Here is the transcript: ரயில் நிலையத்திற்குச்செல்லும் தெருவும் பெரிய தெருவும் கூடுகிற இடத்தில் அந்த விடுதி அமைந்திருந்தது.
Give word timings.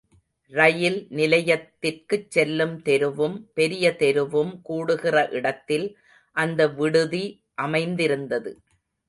ரயில் 0.51 0.97
நிலையத்திற்குச்செல்லும் 1.09 2.73
தெருவும் 2.87 3.35
பெரிய 3.53 3.91
தெருவும் 3.99 4.51
கூடுகிற 4.61 5.15
இடத்தில் 5.31 5.87
அந்த 6.35 6.67
விடுதி 6.79 7.23
அமைந்திருந்தது. 7.61 8.53